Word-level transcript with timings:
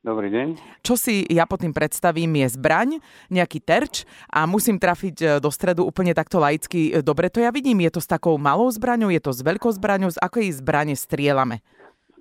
Dobrý 0.00 0.32
deň. 0.32 0.56
Čo 0.80 0.96
si 0.96 1.28
ja 1.28 1.44
pod 1.44 1.60
tým 1.60 1.76
predstavím 1.76 2.32
je 2.40 2.56
zbraň, 2.56 3.04
nejaký 3.28 3.60
terč 3.60 4.08
a 4.32 4.48
musím 4.48 4.80
trafiť 4.80 5.16
e, 5.20 5.24
do 5.44 5.52
stredu 5.52 5.84
úplne 5.84 6.16
takto 6.16 6.40
laicky. 6.40 6.88
E, 6.88 7.04
dobre 7.04 7.28
to 7.28 7.44
ja 7.44 7.52
vidím, 7.52 7.84
je 7.84 7.92
to 7.92 8.00
s 8.00 8.08
takou 8.08 8.40
malou 8.40 8.72
zbraňou, 8.72 9.12
je 9.12 9.20
to 9.20 9.28
s 9.28 9.44
veľkou 9.44 9.68
zbraňou, 9.76 10.08
z 10.08 10.16
akej 10.24 10.56
zbrane 10.56 10.96
strielame? 10.96 11.60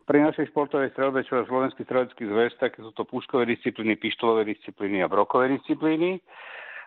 Pri 0.03 0.19
našej 0.19 0.51
športovej 0.51 0.91
strelbe, 0.91 1.23
čo 1.23 1.39
je 1.39 1.47
Slovenský 1.47 1.87
strelecký 1.87 2.27
zväz, 2.27 2.51
tak 2.59 2.75
sú 2.75 2.91
to 2.91 3.07
puškové 3.07 3.47
disciplíny, 3.47 3.95
pištolové 3.95 4.43
disciplíny 4.43 4.99
a 4.99 5.07
brokové 5.07 5.47
disciplíny. 5.55 6.19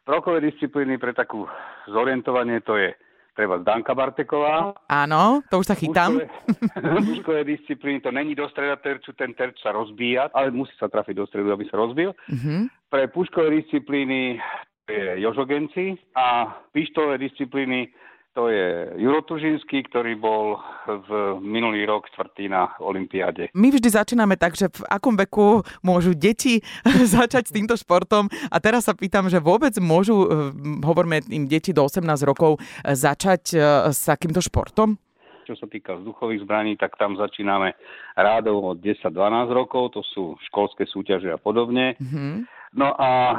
Brokové 0.04 0.44
disciplíny 0.44 1.00
pre 1.00 1.16
takú 1.16 1.48
zorientovanie 1.88 2.60
to 2.60 2.76
je 2.76 2.92
treba 3.32 3.58
Danka 3.58 3.96
Barteková. 3.96 4.76
Áno, 4.88 5.40
to 5.48 5.60
už 5.60 5.66
sa 5.72 5.76
chytám. 5.76 6.20
Mužkové 7.04 7.44
disciplíny, 7.44 8.00
to 8.00 8.12
není 8.12 8.34
do 8.34 8.48
streda 8.48 8.76
terču, 8.76 9.12
ten 9.12 9.34
terč 9.34 9.60
sa 9.60 9.72
rozbíja, 9.72 10.28
ale 10.36 10.52
musí 10.52 10.72
sa 10.76 10.88
trafiť 10.88 11.16
do 11.16 11.26
stredu, 11.26 11.52
aby 11.52 11.64
sa 11.68 11.80
rozbil. 11.80 12.12
Uh-huh. 12.28 12.68
Pre 12.92 13.08
puškové 13.08 13.50
disciplíny 13.64 14.40
je 14.88 15.20
Jožogenci 15.20 15.96
a 16.16 16.56
pištové 16.72 17.18
disciplíny 17.18 17.88
to 18.32 18.48
je 18.48 18.96
Juro 18.96 19.20
Tužinský, 19.22 19.84
ktorý 19.92 20.16
bol 20.16 20.56
v 20.88 21.38
minulý 21.44 21.84
rok 21.84 22.08
štvrtý 22.16 22.48
na 22.48 22.72
Olympiáde. 22.80 23.52
My 23.52 23.68
vždy 23.68 23.88
začíname 23.92 24.40
tak, 24.40 24.56
že 24.56 24.72
v 24.72 24.82
akom 24.88 25.14
veku 25.20 25.60
môžu 25.84 26.16
deti 26.16 26.64
začať 27.16 27.52
s 27.52 27.54
týmto 27.54 27.76
športom 27.76 28.32
a 28.48 28.56
teraz 28.56 28.88
sa 28.88 28.96
pýtam, 28.96 29.28
že 29.28 29.36
vôbec 29.36 29.76
môžu, 29.78 30.24
eh, 30.24 30.52
hovoríme 30.80 31.20
im 31.28 31.44
deti 31.44 31.76
do 31.76 31.84
18 31.84 32.24
rokov, 32.24 32.56
eh, 32.58 32.96
začať 32.96 33.42
eh, 33.52 33.62
s 33.92 34.08
takýmto 34.08 34.40
športom? 34.40 34.96
Čo 35.42 35.58
sa 35.58 35.66
týka 35.66 35.98
vzduchových 35.98 36.46
zbraní, 36.46 36.78
tak 36.78 36.94
tam 36.96 37.18
začíname 37.18 37.74
rádov 38.14 38.62
od 38.62 38.78
10-12 38.78 39.50
rokov, 39.50 39.98
to 39.98 40.00
sú 40.14 40.38
školské 40.48 40.86
súťaže 40.86 41.34
a 41.34 41.38
podobne. 41.38 41.98
Mm-hmm. 41.98 42.61
No 42.72 42.96
a 42.96 43.08
e, 43.28 43.36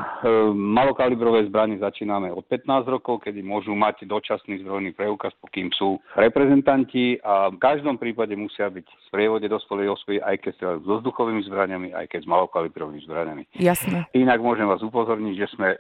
malokalibrové 0.54 1.50
zbranie 1.50 1.82
začíname 1.82 2.30
od 2.30 2.46
15 2.46 2.86
rokov, 2.86 3.26
kedy 3.26 3.42
môžu 3.42 3.74
mať 3.74 4.06
dočasný 4.06 4.62
zbrojný 4.62 4.94
preukaz, 4.94 5.34
pokým 5.42 5.74
sú 5.74 5.98
reprezentanti 6.14 7.18
a 7.18 7.50
v 7.50 7.58
každom 7.58 7.98
prípade 7.98 8.38
musia 8.38 8.70
byť 8.70 8.86
v 8.86 9.02
sprievode 9.10 9.50
dospelej 9.50 9.90
osoby, 9.90 10.22
aj 10.22 10.38
keď 10.38 10.54
sa 10.62 10.68
so 10.86 11.02
vzduchovými 11.02 11.42
zbraniami, 11.50 11.98
aj 11.98 12.14
keď 12.14 12.20
s 12.22 12.30
malokalibrovými 12.30 13.02
zbraniami. 13.10 13.44
Jasne. 13.58 14.06
Inak 14.14 14.38
môžem 14.38 14.70
vás 14.70 14.86
upozorniť, 14.86 15.34
že 15.34 15.48
sme 15.58 15.68
e, 15.74 15.78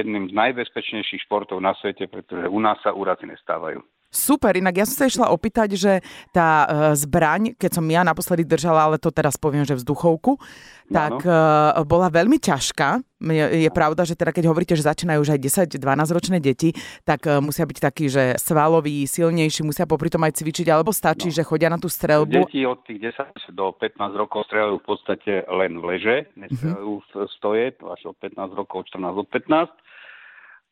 jedným 0.00 0.32
z 0.32 0.36
najbezpečnejších 0.40 1.28
športov 1.28 1.60
na 1.60 1.76
svete, 1.76 2.08
pretože 2.08 2.48
u 2.48 2.56
nás 2.56 2.80
sa 2.80 2.96
úrazy 2.96 3.28
nestávajú. 3.28 3.84
Super, 4.14 4.54
inak 4.54 4.78
ja 4.78 4.86
som 4.86 4.94
sa 4.94 5.10
išla 5.10 5.34
opýtať, 5.34 5.74
že 5.74 5.92
tá 6.30 6.64
uh, 6.64 6.68
zbraň, 6.94 7.58
keď 7.58 7.82
som 7.82 7.84
ja 7.90 8.06
naposledy 8.06 8.46
držala, 8.46 8.86
ale 8.86 8.96
to 9.02 9.10
teraz 9.10 9.34
poviem, 9.34 9.66
že 9.66 9.74
vzduchovku, 9.74 10.38
tak 10.86 11.26
uh, 11.26 11.74
bola 11.82 12.06
veľmi 12.14 12.38
ťažká. 12.38 13.02
Je, 13.24 13.66
je 13.66 13.70
pravda, 13.74 14.06
že 14.06 14.14
teda 14.14 14.30
keď 14.30 14.52
hovoríte, 14.52 14.78
že 14.78 14.86
začínajú 14.86 15.18
už 15.24 15.30
aj 15.34 15.40
10-12 15.74 16.14
ročné 16.14 16.38
deti, 16.38 16.70
tak 17.02 17.26
uh, 17.26 17.42
musia 17.42 17.66
byť 17.66 17.78
takí, 17.82 18.06
že 18.06 18.38
svaloví, 18.38 19.02
silnejší, 19.08 19.66
musia 19.66 19.88
popri 19.88 20.12
tom 20.12 20.22
aj 20.22 20.38
cvičiť, 20.38 20.70
alebo 20.70 20.94
stačí, 20.94 21.32
no. 21.32 21.34
že 21.34 21.42
chodia 21.42 21.66
na 21.66 21.82
tú 21.82 21.90
strelbu. 21.90 22.46
Deti 22.46 22.62
od 22.62 22.86
tých 22.86 23.10
10 23.18 23.50
do 23.56 23.74
15 23.74 23.98
rokov 24.14 24.46
strelajú 24.46 24.78
v 24.78 24.86
podstate 24.86 25.32
len 25.50 25.82
v 25.82 25.84
leže, 25.90 26.16
nestrelajú 26.38 27.02
uh-huh. 27.02 27.26
v 27.26 27.32
stoje, 27.34 27.66
až 27.82 28.00
od 28.14 28.16
15 28.22 28.54
rokov, 28.54 28.86
14 28.94 29.24
od 29.24 29.26
15 29.26 29.84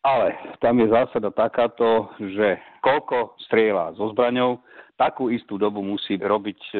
ale 0.03 0.34
tam 0.58 0.78
je 0.83 0.91
zásada 0.91 1.31
takáto, 1.31 2.11
že 2.19 2.58
koľko 2.83 3.39
strieľa 3.47 3.95
so 3.95 4.11
zbraňou, 4.11 4.59
takú 4.98 5.31
istú 5.31 5.59
dobu 5.59 5.83
musí 5.83 6.14
robiť 6.14 6.61
e, 6.75 6.77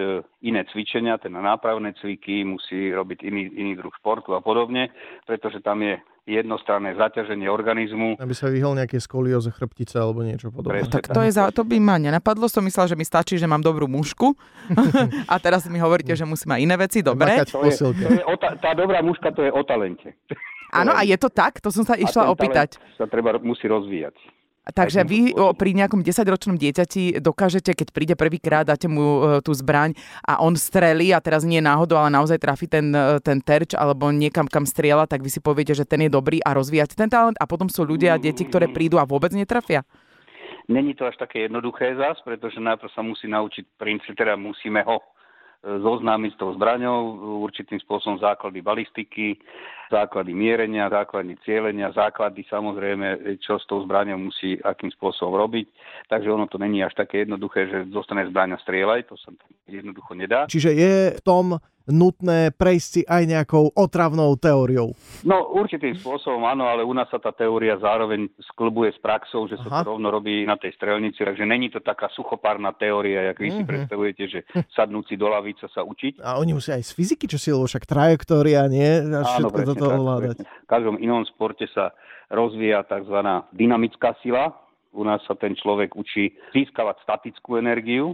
iné 0.47 0.63
cvičenia, 0.71 1.19
ten 1.19 1.35
nápravné 1.35 1.95
cviky, 1.99 2.47
musí 2.47 2.95
robiť 2.95 3.19
iný, 3.27 3.51
iný 3.51 3.73
druh 3.75 3.91
športu 3.99 4.35
a 4.37 4.41
podobne, 4.45 4.95
pretože 5.27 5.59
tam 5.59 5.83
je 5.83 5.99
jednostranné 6.23 6.95
zaťaženie 6.95 7.51
organizmu. 7.51 8.15
Aby 8.23 8.35
sa 8.39 8.47
vyhol 8.47 8.79
nejaké 8.79 9.03
skolióze 9.03 9.51
chrbtice 9.51 9.99
alebo 9.99 10.23
niečo 10.23 10.55
podobné. 10.55 10.87
tak 10.87 11.11
to, 11.11 11.19
je 11.19 11.35
za, 11.35 11.51
to 11.51 11.67
by 11.67 11.83
ma 11.83 11.99
nenapadlo, 11.99 12.47
som 12.47 12.63
myslela, 12.63 12.95
že 12.95 12.99
mi 12.99 13.03
stačí, 13.03 13.35
že 13.43 13.51
mám 13.51 13.59
dobrú 13.59 13.91
mušku 13.91 14.39
a 15.33 15.35
teraz 15.43 15.67
mi 15.67 15.83
hovoríte, 15.83 16.15
že 16.15 16.23
musí 16.23 16.47
mať 16.47 16.63
iné 16.63 16.79
veci, 16.79 17.03
dobre. 17.03 17.43
To 17.51 17.67
je, 17.67 17.75
to 17.75 18.11
je 18.23 18.23
o 18.23 18.35
ta, 18.39 18.55
tá 18.55 18.71
dobrá 18.79 19.03
muška 19.03 19.35
to 19.35 19.43
je 19.43 19.51
o 19.51 19.63
talente. 19.67 20.15
Áno, 20.73 20.97
a 20.97 21.05
je 21.05 21.17
to 21.21 21.29
tak? 21.29 21.61
To 21.61 21.69
som 21.69 21.85
sa 21.85 22.01
išla 22.01 22.33
opýtať. 22.33 22.81
sa 22.97 23.05
treba, 23.05 23.37
musí 23.45 23.69
rozvíjať. 23.69 24.17
Takže 24.63 25.03
vy 25.03 25.35
o, 25.35 25.51
pri 25.59 25.75
nejakom 25.75 26.07
10-ročnom 26.07 26.55
dieťati 26.55 27.19
dokážete, 27.19 27.75
keď 27.75 27.89
príde 27.91 28.15
prvýkrát, 28.15 28.63
dáte 28.63 28.87
mu 28.87 29.03
e, 29.03 29.21
tú 29.43 29.51
zbraň 29.51 29.99
a 30.23 30.39
on 30.39 30.55
strelí 30.55 31.11
a 31.11 31.19
teraz 31.19 31.43
nie 31.43 31.59
náhodou, 31.59 31.99
ale 31.99 32.15
naozaj 32.15 32.39
trafi 32.39 32.71
ten, 32.71 32.95
e, 32.95 33.19
ten 33.27 33.43
terč 33.43 33.75
alebo 33.75 34.15
niekam, 34.15 34.47
kam 34.47 34.63
strieľa, 34.63 35.11
tak 35.11 35.27
vy 35.27 35.35
si 35.35 35.43
poviete, 35.43 35.75
že 35.75 35.83
ten 35.83 36.07
je 36.07 36.15
dobrý 36.15 36.39
a 36.47 36.55
rozvíjate 36.55 36.95
ten 36.95 37.11
talent 37.11 37.35
a 37.43 37.45
potom 37.51 37.67
sú 37.67 37.83
ľudia 37.83 38.15
a 38.15 38.23
deti, 38.23 38.47
ktoré 38.47 38.71
prídu 38.71 39.03
a 39.03 39.05
vôbec 39.05 39.35
netrafia. 39.35 39.83
Není 40.71 40.95
to 40.95 41.11
až 41.11 41.19
také 41.19 41.51
jednoduché 41.51 41.99
zás, 41.99 42.23
pretože 42.23 42.63
najprv 42.63 42.91
sa 42.95 43.03
musí 43.03 43.27
naučiť 43.27 43.67
princíp, 43.83 44.15
teda 44.15 44.39
musíme 44.39 44.87
ho 44.87 45.03
zoznámiť 45.63 46.31
s 46.35 46.41
tou 46.43 46.51
zbraňou, 46.59 46.99
určitým 47.47 47.79
spôsobom 47.87 48.19
základy 48.19 48.59
balistiky, 48.59 49.39
základy 49.93 50.33
mierenia, 50.33 50.89
základy 50.89 51.37
cieľenia, 51.45 51.93
základy 51.93 52.49
samozrejme, 52.49 53.37
čo 53.45 53.61
s 53.61 53.69
tou 53.69 53.85
zbraňou 53.85 54.17
musí 54.17 54.57
akým 54.65 54.89
spôsobom 54.97 55.37
robiť. 55.37 55.69
Takže 56.09 56.33
ono 56.33 56.49
to 56.49 56.57
není 56.57 56.81
až 56.81 56.97
také 56.97 57.29
jednoduché, 57.29 57.69
že 57.69 57.93
zostane 57.93 58.25
zbraň 58.33 58.57
a 58.57 58.63
strieľaj, 58.65 59.13
to 59.13 59.21
sa 59.21 59.29
jednoducho 59.69 60.17
nedá. 60.17 60.49
Čiže 60.49 60.71
je 60.73 60.95
v 61.21 61.23
tom 61.23 61.61
nutné 61.89 62.55
prejsť 62.55 62.89
si 62.89 63.03
aj 63.03 63.23
nejakou 63.27 63.75
otravnou 63.75 64.39
teóriou? 64.39 64.95
No 65.27 65.51
určitým 65.51 65.99
spôsobom 65.99 66.47
áno, 66.47 66.71
ale 66.71 66.87
u 66.87 66.95
nás 66.95 67.11
sa 67.11 67.19
tá 67.19 67.35
teória 67.35 67.75
zároveň 67.79 68.31
sklbuje 68.53 68.95
s 68.95 68.99
praxou, 69.03 69.51
že 69.51 69.59
sa 69.59 69.69
Aha. 69.71 69.83
to 69.83 69.95
rovno 69.95 70.09
robí 70.11 70.47
na 70.47 70.55
tej 70.55 70.75
strelnici, 70.79 71.23
takže 71.23 71.43
není 71.43 71.71
to 71.71 71.83
taká 71.83 72.07
suchopárna 72.15 72.71
teória, 72.75 73.33
jak 73.33 73.39
vy 73.39 73.49
mm-hmm. 73.51 73.57
si 73.57 73.63
mhm. 73.63 73.71
predstavujete, 73.71 74.23
že 74.29 74.39
sadnúci 74.77 75.15
do 75.19 75.27
lavice 75.27 75.67
sa 75.71 75.83
učiť. 75.83 76.23
A 76.23 76.39
oni 76.39 76.55
musia 76.55 76.79
aj 76.79 76.87
z 76.87 76.93
fyziky, 76.95 77.27
čo 77.27 77.39
si, 77.39 77.51
lebo 77.51 77.67
však 77.67 77.87
trajektória, 77.87 78.67
nie? 78.71 79.03
A 79.11 79.39
áno, 79.39 79.51
presne, 79.51 79.75
toto 79.75 79.82
ovládať. 79.89 80.37
V 80.45 80.69
každom 80.71 80.97
inom 81.03 81.27
sporte 81.27 81.67
sa 81.73 81.91
rozvíja 82.31 82.87
tzv. 82.87 83.19
dynamická 83.55 84.15
sila. 84.23 84.55
U 84.93 85.09
nás 85.09 85.25
sa 85.25 85.33
ten 85.33 85.57
človek 85.57 85.97
učí 85.97 86.37
získavať 86.53 87.01
statickú 87.01 87.57
energiu 87.57 88.13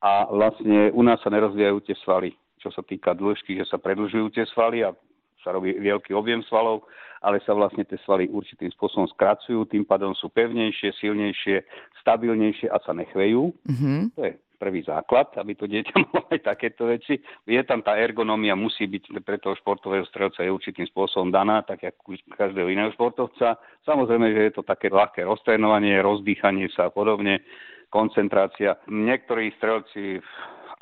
a 0.00 0.24
vlastne 0.24 0.88
u 0.96 1.04
nás 1.04 1.20
sa 1.20 1.28
nerozvíjajú 1.28 1.84
tie 1.84 1.96
svaly 2.00 2.32
čo 2.64 2.72
sa 2.72 2.80
týka 2.80 3.12
dĺžky, 3.12 3.60
že 3.60 3.68
sa 3.68 3.76
predlžujú 3.76 4.32
tie 4.32 4.48
svaly 4.56 4.80
a 4.80 4.96
sa 5.44 5.52
robí 5.52 5.76
veľký 5.76 6.16
objem 6.16 6.40
svalov, 6.48 6.88
ale 7.20 7.36
sa 7.44 7.52
vlastne 7.52 7.84
tie 7.84 8.00
svaly 8.00 8.32
určitým 8.32 8.72
spôsobom 8.72 9.04
skracujú, 9.12 9.68
tým 9.68 9.84
pádom 9.84 10.16
sú 10.16 10.32
pevnejšie, 10.32 10.96
silnejšie, 10.96 11.60
stabilnejšie 12.00 12.72
a 12.72 12.80
sa 12.80 12.96
nechvejú. 12.96 13.52
Mm-hmm. 13.68 14.00
To 14.16 14.20
je 14.24 14.32
prvý 14.56 14.86
základ, 14.86 15.34
aby 15.36 15.52
to 15.58 15.66
dieťa 15.66 15.94
mohlo 16.02 16.24
aj 16.30 16.40
takéto 16.44 16.88
veci. 16.88 17.18
Je 17.44 17.62
tam 17.66 17.82
tá 17.82 17.98
ergonomia, 17.98 18.54
musí 18.54 18.86
byť 18.86 19.20
pre 19.22 19.42
toho 19.42 19.58
športového 19.58 20.06
strelca 20.08 20.42
je 20.42 20.54
určitým 20.54 20.86
spôsobom 20.88 21.34
daná, 21.34 21.62
tak 21.66 21.82
ako 21.84 22.16
každého 22.34 22.70
iného 22.70 22.90
športovca. 22.94 23.58
Samozrejme, 23.84 24.32
že 24.32 24.40
je 24.48 24.52
to 24.54 24.62
také 24.62 24.88
ľahké 24.88 25.26
roztrénovanie, 25.26 26.00
rozdýchanie 26.00 26.70
sa 26.72 26.88
a 26.88 26.94
podobne, 26.94 27.42
koncentrácia. 27.90 28.78
Niektorí 28.90 29.54
strelci 29.58 30.18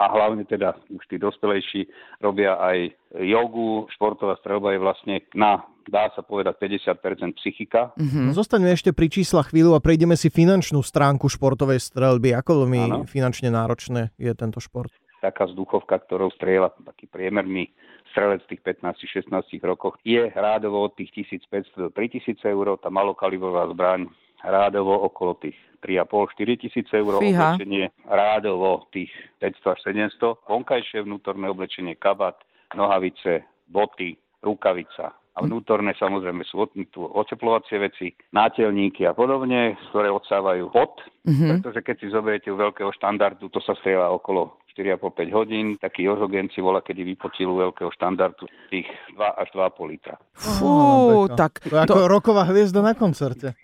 a 0.00 0.04
hlavne 0.08 0.42
teda 0.48 0.74
už 0.90 1.04
tí 1.06 1.20
dospelejší 1.20 1.86
robia 2.24 2.58
aj 2.58 2.90
jogu. 3.22 3.86
Športová 3.92 4.34
strelba 4.40 4.72
je 4.72 4.80
vlastne 4.80 5.16
na 5.36 5.62
dá 5.88 6.10
sa 6.14 6.22
povedať 6.22 6.58
50% 6.60 7.38
psychika. 7.42 7.90
Mm-hmm. 7.96 8.36
Zostaňme 8.36 8.70
ešte 8.70 8.90
pri 8.94 9.08
čísla 9.10 9.42
chvíľu 9.46 9.74
a 9.74 9.82
prejdeme 9.82 10.14
si 10.14 10.28
finančnú 10.28 10.84
stránku 10.84 11.26
športovej 11.26 11.82
strelby. 11.82 12.36
Ako 12.36 12.66
veľmi 12.66 12.80
ano. 12.82 12.96
finančne 13.08 13.48
náročné 13.50 14.14
je 14.20 14.30
tento 14.36 14.60
šport? 14.60 14.92
Taká 15.22 15.46
vzduchovka, 15.46 16.02
ktorou 16.02 16.34
strieľa 16.34 16.74
taký 16.82 17.06
priemerný 17.06 17.70
strelec 18.12 18.44
v 18.44 18.58
tých 18.58 18.62
15-16 18.84 19.32
rokoch 19.64 19.96
je 20.04 20.28
rádovo 20.34 20.84
od 20.84 20.92
tých 20.98 21.24
1500 21.48 21.78
do 21.78 21.88
3000 21.94 22.42
eur, 22.44 22.76
tá 22.76 22.92
malokalibrová 22.92 23.70
zbraň 23.72 24.10
rádovo 24.44 25.06
okolo 25.06 25.38
tých 25.40 25.56
3,5-4 25.82 26.62
tisíc 26.62 26.86
eur, 26.94 27.18
Fíha. 27.18 27.58
oblečenie 27.58 27.90
rádovo 28.06 28.86
tých 28.94 29.10
500 29.40 29.72
až 29.74 29.78
700, 30.14 30.46
vonkajšie 30.46 30.98
vnútorné 31.02 31.50
oblečenie, 31.50 31.98
kabát, 31.98 32.38
nohavice, 32.74 33.42
boty, 33.66 34.14
rukavica, 34.42 35.14
a 35.32 35.38
vnútorné 35.40 35.96
samozrejme 35.96 36.44
sú 36.44 36.60
oteplovacie 36.92 37.80
veci, 37.80 38.12
nátelníky 38.36 39.08
a 39.08 39.16
podobne, 39.16 39.80
ktoré 39.88 40.12
odsávajú 40.12 40.68
pot, 40.68 41.00
mm-hmm. 41.24 41.64
pretože 41.64 41.80
keď 41.80 41.96
si 41.96 42.06
zoberiete 42.12 42.48
u 42.52 42.60
veľkého 42.60 42.92
štandardu, 42.92 43.48
to 43.48 43.60
sa 43.64 43.72
strieľa 43.80 44.12
okolo 44.12 44.60
4,5-5 44.76 45.36
hodín. 45.36 45.66
Taký 45.80 46.08
Jožogen 46.08 46.48
si 46.52 46.60
volá, 46.60 46.80
kedy 46.84 47.04
vypočil 47.16 47.48
u 47.48 47.60
veľkého 47.60 47.92
štandardu 47.92 48.48
tých 48.72 48.88
2 49.16 49.20
až 49.20 49.48
2,5 49.56 49.92
litra. 49.92 50.16
Fú, 50.32 51.28
tak... 51.32 51.60
To 51.64 51.76
je 51.76 51.82
ako 51.84 52.00
to... 52.00 52.08
roková 52.08 52.42
hviezda 52.48 52.80
na 52.80 52.92
koncerte. 52.92 53.56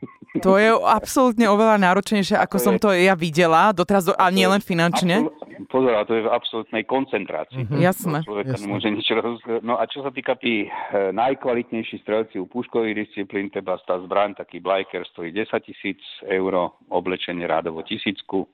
To 0.44 0.60
je 0.60 0.72
absolútne 0.72 1.48
oveľa 1.48 1.80
náročnejšie, 1.80 2.36
ako 2.36 2.56
to 2.60 2.64
som 2.64 2.74
je... 2.76 2.80
to 2.84 2.88
ja 2.92 3.16
videla, 3.16 3.72
doteraz, 3.72 4.08
do... 4.08 4.12
a 4.16 4.28
nie 4.28 4.44
len 4.44 4.60
finančne. 4.60 5.24
Absol 5.24 5.37
Pozor, 5.66 5.98
to 6.06 6.14
je 6.14 6.22
v 6.22 6.30
absolútnej 6.30 6.86
koncentrácii. 6.86 7.66
Mm-hmm. 7.66 7.82
Jasné. 7.82 8.18
Človeka 8.22 8.54
Jasné. 8.54 8.62
nemôže 8.62 8.88
nič 8.94 9.06
roz... 9.10 9.42
No 9.66 9.74
a 9.74 9.90
čo 9.90 10.06
sa 10.06 10.14
týka 10.14 10.38
tých 10.38 10.70
e, 10.70 11.10
najkvalitnejších 11.10 12.06
strelci 12.06 12.38
u 12.38 12.46
puškových 12.46 12.94
disciplín, 12.94 13.50
teba 13.50 13.74
tá 13.82 13.98
zbraň, 13.98 14.38
taký 14.38 14.62
Blajker 14.62 15.02
stojí 15.10 15.34
10 15.34 15.50
tisíc 15.66 15.98
eur, 16.22 16.70
oblečenie 16.86 17.42
rádovo 17.42 17.82
tisícku. 17.82 18.46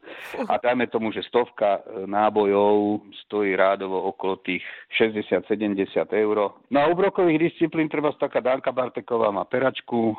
A 0.49 0.57
dajme 0.57 0.89
tomu, 0.89 1.13
že 1.13 1.21
stovka 1.29 1.85
e, 1.85 2.09
nábojov 2.09 3.05
stojí 3.29 3.53
rádovo 3.53 4.09
okolo 4.09 4.41
tých 4.41 4.65
60-70 4.97 6.09
eur. 6.17 6.57
No 6.73 6.79
a 6.81 6.89
u 6.89 6.95
brokových 6.97 7.53
disciplín 7.53 7.93
treba 7.93 8.17
taká 8.17 8.41
Danka 8.41 8.73
Barteková 8.73 9.29
má 9.29 9.45
peračku, 9.45 10.15
e, 10.15 10.17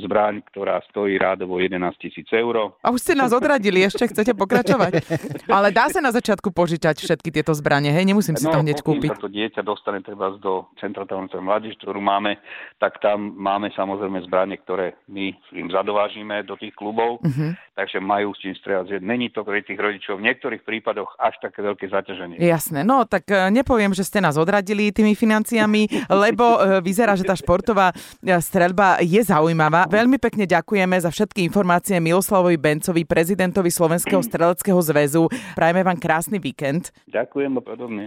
zbraň, 0.00 0.40
ktorá 0.48 0.80
stojí 0.88 1.20
rádovo 1.20 1.60
11 1.60 1.76
tisíc 2.00 2.30
eur. 2.32 2.72
A 2.80 2.88
už 2.88 3.02
ste 3.02 3.12
nás 3.18 3.34
odradili, 3.34 3.84
ešte 3.84 4.08
chcete 4.08 4.32
pokračovať. 4.38 4.92
Ale 5.56 5.74
dá 5.74 5.90
sa 5.90 5.98
na 5.98 6.13
začiatku 6.14 6.54
požičať 6.54 7.02
všetky 7.02 7.34
tieto 7.34 7.50
zbranie, 7.52 7.90
hej? 7.90 8.06
Nemusím 8.06 8.38
si 8.38 8.46
no, 8.46 8.54
to 8.54 8.62
hneď 8.62 8.78
kúpiť. 8.80 9.18
sa 9.18 9.26
to 9.26 9.30
dieťa 9.32 9.62
dostane 9.66 10.00
treba 10.00 10.30
do 10.38 10.70
Centra 10.78 11.02
talentov 11.04 11.42
mladíž, 11.42 11.74
ktorú 11.82 11.98
máme, 11.98 12.38
tak 12.78 13.02
tam 13.02 13.34
máme 13.34 13.74
samozrejme 13.74 14.22
zbranie, 14.30 14.56
ktoré 14.62 14.94
my 15.10 15.34
im 15.56 15.68
zadovážime 15.74 16.46
do 16.46 16.54
tých 16.54 16.76
klubov, 16.78 17.18
uh-huh. 17.24 17.56
takže 17.74 17.98
majú 17.98 18.36
s 18.36 18.42
čím 18.44 18.54
strieľať. 18.54 19.02
Není 19.02 19.34
to 19.34 19.42
pre 19.42 19.64
tých 19.64 19.80
rodičov 19.80 20.20
v 20.20 20.26
niektorých 20.30 20.62
prípadoch 20.62 21.16
až 21.18 21.34
také 21.40 21.64
veľké 21.64 21.90
zaťaženie. 21.90 22.38
Jasné, 22.38 22.86
no 22.86 23.08
tak 23.08 23.26
e, 23.32 23.50
nepoviem, 23.50 23.96
že 23.96 24.06
ste 24.06 24.20
nás 24.20 24.36
odradili 24.36 24.92
tými 24.92 25.16
financiami, 25.16 25.88
lebo 26.24 26.60
e, 26.60 26.84
vyzerá, 26.84 27.16
že 27.16 27.26
tá 27.26 27.34
športová 27.34 27.90
e, 27.90 28.34
streľba 28.38 29.00
je 29.00 29.24
zaujímavá. 29.24 29.88
Veľmi 29.88 30.20
pekne 30.20 30.44
ďakujeme 30.44 31.00
za 31.00 31.08
všetky 31.08 31.42
informácie 31.48 31.96
Miloslavovi 31.98 32.60
Bencovi, 32.60 33.08
prezidentovi 33.08 33.72
Slovenského 33.72 34.20
streleckého 34.20 34.78
zväzu. 34.84 35.26
Prajeme 35.56 35.80
vám 35.80 35.98
krásny 36.04 36.36
víkend. 36.36 36.92
Ďakujem 37.08 37.56
a 37.56 37.62
podobne. 37.64 38.04